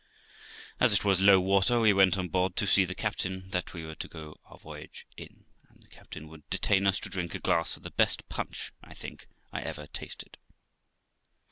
As 0.79 0.93
it 0.93 1.05
was 1.05 1.19
low 1.21 1.39
water, 1.39 1.79
we 1.79 1.93
went 1.93 2.17
on 2.17 2.27
board 2.27 2.55
to 2.55 2.65
see 2.65 2.85
the 2.85 2.95
cabin 2.95 3.51
that 3.51 3.71
we 3.75 3.85
were 3.85 3.93
to 3.93 4.07
go 4.07 4.35
our 4.45 4.57
voyage 4.57 5.05
in, 5.15 5.45
and 5.69 5.83
the 5.83 5.87
captain 5.89 6.27
would 6.27 6.49
detain 6.49 6.87
us 6.87 6.99
to 7.01 7.09
drink 7.09 7.35
a 7.35 7.39
glass 7.39 7.77
of 7.77 7.83
the 7.83 7.91
best 7.91 8.27
punch, 8.27 8.71
I 8.83 8.95
think, 8.95 9.27
I 9.53 9.61
ever 9.61 9.85
tasted. 9.85 10.37